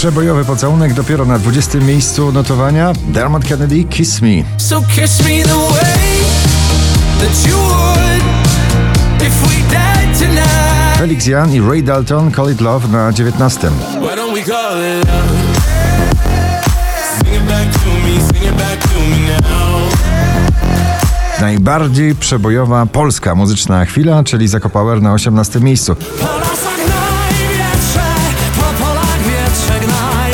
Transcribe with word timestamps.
Przebojowy 0.00 0.44
pocałunek 0.44 0.94
dopiero 0.94 1.24
na 1.24 1.38
20 1.38 1.78
miejscu 1.78 2.32
notowania. 2.32 2.92
Dermot 3.08 3.44
Kennedy, 3.44 3.84
Kiss 3.84 4.22
Me. 4.22 4.28
So 4.58 4.82
kiss 4.96 5.20
me 5.20 5.42
the 5.42 5.56
way 5.56 6.20
that 7.20 7.48
you 7.48 7.56
would 7.56 8.22
if 9.22 9.42
we 9.42 9.74
died 9.74 10.18
tonight. 10.18 10.98
Felix 10.98 11.26
Jan 11.26 11.54
i 11.54 11.60
Ray 11.60 11.82
Dalton, 11.82 12.30
Call 12.32 12.50
It 12.50 12.60
Love 12.60 12.88
na 12.92 13.12
19. 13.12 13.70
Why 13.70 14.16
don't 14.16 14.34
we 14.34 14.42
call 14.42 14.76
it 14.76 15.08
love? 15.08 15.30
Sing 17.18 17.34
it 17.34 17.48
back 17.48 17.72
to 17.72 17.90
me, 17.90 18.20
sing 18.20 18.44
it 18.44 18.56
back 18.58 18.80
to 18.82 19.00
me 19.00 19.26
now. 19.40 19.92
Najbardziej 21.40 22.14
przebojowa 22.14 22.86
polska 22.86 23.34
muzyczna 23.34 23.84
chwila, 23.84 24.24
czyli 24.24 24.48
Zakopower 24.48 25.02
na 25.02 25.12
18 25.12 25.60
miejscu. 25.60 25.96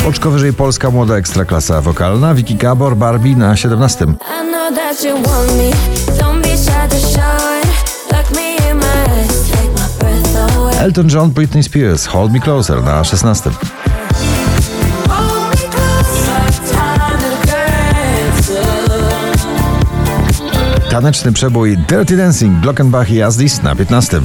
Oczko 0.07 0.31
wyżej 0.31 0.53
polska 0.53 0.91
młoda 0.91 1.15
ekstraklasa 1.15 1.81
wokalna, 1.81 2.33
Vicky 2.33 2.55
Gabor, 2.55 2.97
Barbie 2.97 3.35
na 3.35 3.55
17. 3.55 4.05
I 4.05 4.07
know 4.51 4.75
that 4.75 5.03
you 5.03 5.13
want 5.13 5.57
me. 5.57 5.71
Don't 6.19 6.41
be 6.41 6.49
shy 6.49 6.89
to 6.89 6.97
show 6.97 7.59
it. 7.61 7.67
Look 8.11 8.35
me 8.35 8.71
in 8.71 8.77
my 8.77 8.85
eyes. 8.85 9.51
Take 9.51 9.71
my 9.73 9.87
breath 9.99 10.35
away. 10.57 10.77
Elton 10.79 11.09
John, 11.09 11.31
Britney 11.31 11.63
Spears, 11.63 12.05
Hold 12.05 12.31
Me 12.31 12.39
Closer 12.39 12.83
na 12.83 13.03
16. 13.03 13.53
Hold 15.09 15.49
me 15.49 15.55
closer. 15.55 16.51
Time 16.71 17.19
to 17.21 17.29
dance. 17.47 18.53
Taneczny 20.89 21.31
przebój 21.31 21.77
Dirty 21.77 22.17
Dancing, 22.17 22.61
Glockenbach 22.61 23.11
i 23.11 23.21
Azdis 23.21 23.61
na 23.63 23.75
15. 23.75 24.21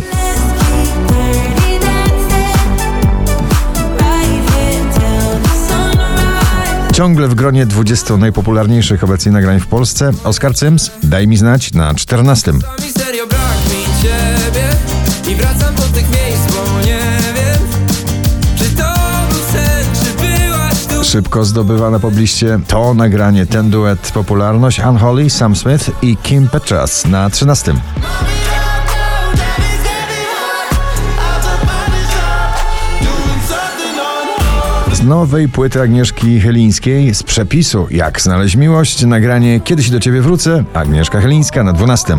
Ciągle 7.03 7.29
w 7.29 7.35
gronie 7.35 7.67
20 7.67 8.17
najpopularniejszych 8.17 9.05
obecnie 9.05 9.33
nagrań 9.33 9.61
w 9.61 9.67
Polsce 9.67 10.11
Oscar 10.25 10.57
Sims, 10.57 10.91
Daj 11.03 11.29
mi 11.29 11.37
znać 11.37 11.73
na 11.73 11.95
14. 11.95 12.53
Mi 12.53 12.61
serio 12.99 13.27
brak 13.27 13.41
mi 13.71 14.03
ciebie 14.03 14.69
i 15.33 15.37
wracam 15.37 15.75
do 15.75 15.83
tych 15.83 16.11
miejsc, 16.11 16.55
bo 16.55 16.81
nie 16.81 17.01
wiem, 17.35 17.69
czy 18.57 18.77
to 18.77 18.95
był 19.31 19.39
sen, 19.53 19.87
czy 20.05 20.27
byłaś 20.27 20.87
tu. 20.87 21.05
Szybko 21.05 21.45
zdobywa 21.45 21.91
na 21.91 21.99
pobliście 21.99 22.61
to 22.69 22.95
nagranie, 22.95 23.47
ten 23.47 23.71
duet 23.71 24.11
popularność 24.15 24.81
Unholy, 24.81 25.31
Sam 25.31 25.57
Smith 25.57 25.91
i 26.03 26.17
Kim 26.17 26.49
Petras 26.49 27.07
na 27.07 27.31
13. 27.31 27.75
Z 35.03 35.05
nowej 35.05 35.49
płyty 35.49 35.81
Agnieszki 35.81 36.41
Chylińskiej 36.41 37.15
z 37.15 37.23
przepisu 37.23 37.87
Jak 37.91 38.21
znaleźć 38.21 38.57
miłość, 38.57 39.05
nagranie 39.05 39.61
Kiedyś 39.61 39.91
do 39.91 40.01
ciebie 40.01 40.21
wrócę, 40.21 40.65
Agnieszka 40.75 41.21
Chylińska 41.21 41.65
na 41.65 41.73
12. 41.73 42.19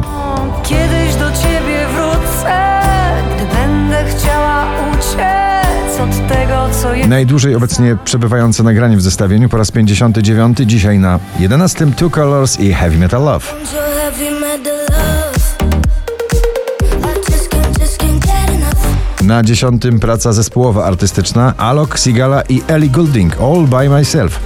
Kiedyś 0.64 1.16
do 1.16 1.32
ciebie 1.32 1.88
wrócę, 1.96 2.72
gdy 3.36 3.56
będę 3.56 4.06
chciała 4.06 4.66
uciec 4.92 6.00
od 6.00 6.28
tego, 6.28 6.70
co 6.82 6.94
jest. 6.94 7.10
Najdłużej 7.10 7.56
obecnie 7.56 7.98
przebywające 8.06 8.64
nagranie 8.64 8.98
w 8.98 9.02
zestawieniu 9.02 9.50
po 9.50 9.58
raz 9.58 9.72
59, 9.72 10.58
dzisiaj 10.66 11.00
na 11.00 11.20
11 11.40 11.88
Two 11.92 12.10
Colors 12.10 12.60
i 12.60 12.74
Heavy 12.74 12.98
Metal 12.98 13.24
Love. 13.24 13.46
So 13.46 13.78
heavy 14.04 14.32
metal 14.32 14.34
love. 14.34 14.43
Na 19.34 19.44
dziesiątym 19.44 20.00
praca 20.00 20.34
zespołowa 20.34 20.86
artystyczna 20.86 21.54
Alok, 21.58 22.00
Sigala 22.00 22.42
i 22.42 22.62
Ellie 22.68 22.90
Goulding 22.90 23.38
All 23.42 23.68
By 23.68 23.90
Myself. 23.90 24.40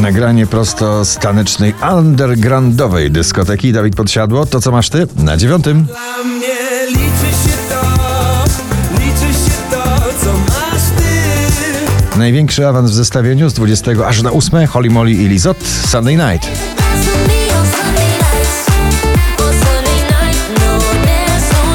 Nagranie 0.00 0.46
prosto 0.46 1.04
z 1.04 1.16
tanecznej 1.16 1.74
undergroundowej 1.96 3.10
dyskoteki 3.10 3.72
Dawid 3.72 3.96
Podsiadło. 3.96 4.46
To 4.46 4.60
co 4.60 4.72
masz 4.72 4.88
ty? 4.88 5.06
Na 5.16 5.36
dziewiątym. 5.36 5.84
Dla 5.84 6.24
mnie 6.24 6.86
liczy 6.88 7.30
się 7.44 7.56
to, 7.68 7.80
liczy 8.92 9.38
się 9.38 9.56
to, 9.70 9.84
co 10.24 10.32
masz 10.32 10.82
ty. 10.96 12.18
Największy 12.18 12.66
awans 12.66 12.90
w 12.90 12.94
zestawieniu 12.94 13.48
z 13.48 13.54
20 13.54 13.90
aż 14.06 14.22
na 14.22 14.32
8 14.32 14.66
Holly 14.66 14.90
Molly 14.90 15.12
i 15.12 15.28
Lizot 15.28 15.56
Sunday 15.86 16.16
Night. 16.16 16.74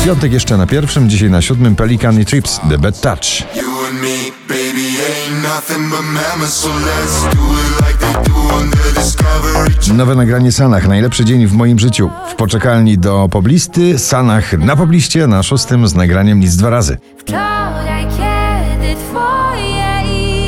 Piątek 0.09 0.34
jeszcze 0.34 0.58
na 0.58 0.68
pierwszym, 0.68 1.09
dzisiaj 1.09 1.30
na 1.30 1.42
siódmym 1.42 1.75
Pelikan 1.75 2.22
i 2.22 2.25
Trips 2.25 2.59
The 2.70 2.78
Bad 2.78 3.02
Touch. 3.02 3.56
You 3.56 3.86
and 3.90 4.02
me, 4.02 4.31
baby, 4.47 4.88
ain't 4.88 5.44
nothing 5.44 5.90
but 5.90 6.02
mammals, 6.02 6.53
so 6.53 6.70
let's 6.70 7.36
do 7.36 7.42
it 7.53 7.88
like 7.88 8.00
they 8.00 8.34
do 8.34 8.56
on 8.56 8.72
the 8.72 9.02
Discovery 9.02 9.98
Nowe 9.98 10.16
nagranie 10.16 10.52
Sanach. 10.52 10.88
Najlepszy 10.88 11.25
dzień 11.25 11.48
w 11.48 11.53
moim 11.53 11.80
życiu. 11.80 12.09
W 12.31 12.36
poczekalni 12.36 12.98
do 12.98 13.30
poblisty, 13.31 14.00
Sanach 14.00 14.53
na 14.53 14.75
pobliście, 14.75 15.28
na 15.28 15.44
szóstym 15.44 15.88
z 15.88 15.96
nagraniem 15.96 16.40
nic 16.40 16.56
dwa 16.56 16.69
razy. 16.69 16.98
Wczoraj, 17.18 18.08
kiedy 18.08 18.96
twoje 18.96 20.02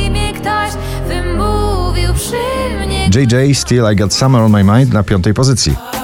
imię 0.05 0.33
ktoś 0.33 0.71
wymówił 1.07 2.13
przy 2.13 2.85
mnie 2.85 3.09
JJ 3.15 3.55
Still 3.55 3.83
I 3.93 3.95
Got 3.95 4.13
Summer 4.13 4.41
on 4.41 4.51
My 4.51 4.63
Mind 4.63 4.93
na 4.93 5.03
piątej 5.03 5.33
pozycji. 5.33 6.00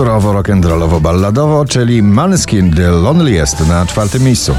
Surowo 0.00 0.32
rock'n'rollowo 0.32 1.00
balladowo, 1.00 1.64
czyli 1.64 2.02
Maneskin 2.02 2.74
The 2.74 2.90
Loneliest 2.90 3.68
na 3.68 3.86
czwartym 3.86 4.22
miejscu. 4.22 4.54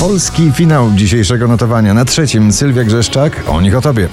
Polski 0.00 0.52
finał 0.52 0.90
dzisiejszego 0.94 1.48
notowania 1.48 1.94
na 1.94 2.04
trzecim 2.04 2.52
Sylwia 2.52 2.84
Grzeszczak, 2.84 3.42
o 3.48 3.60
nich 3.60 3.76
o 3.76 3.80
tobie. 3.80 4.08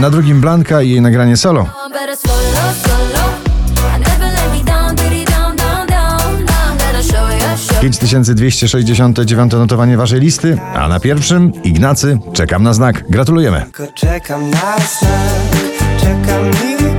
Na 0.00 0.10
drugim 0.10 0.40
Blanka 0.40 0.82
i 0.82 0.90
jej 0.90 1.00
nagranie 1.00 1.36
solo. 1.36 1.66
5269 7.88 9.52
notowanie 9.52 9.96
waszej 9.96 10.20
listy, 10.20 10.58
a 10.74 10.88
na 10.88 11.00
pierwszym 11.00 11.52
Ignacy, 11.64 12.18
czekam 12.32 12.62
na 12.62 12.72
znak. 12.72 13.04
Gratulujemy. 13.10 13.64
Czekam 13.94 14.50
na 14.50 14.76
znak, 14.78 15.62
czekam 16.00 16.44
miły 16.44 16.97